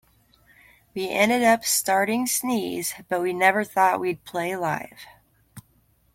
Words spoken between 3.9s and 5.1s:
we'd play live.